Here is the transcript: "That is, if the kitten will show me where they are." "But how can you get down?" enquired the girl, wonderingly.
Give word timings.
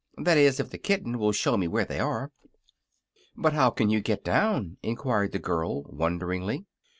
"That 0.17 0.35
is, 0.39 0.59
if 0.59 0.71
the 0.71 0.79
kitten 0.79 1.19
will 1.19 1.31
show 1.31 1.57
me 1.57 1.67
where 1.67 1.85
they 1.85 1.99
are." 1.99 2.31
"But 3.37 3.53
how 3.53 3.69
can 3.69 3.91
you 3.91 4.01
get 4.01 4.23
down?" 4.23 4.77
enquired 4.81 5.31
the 5.31 5.37
girl, 5.37 5.83
wonderingly. 5.83 6.65